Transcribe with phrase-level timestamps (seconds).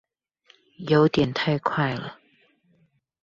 [0.79, 2.17] 有點太快了